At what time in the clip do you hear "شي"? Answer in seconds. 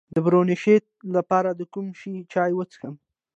1.99-2.13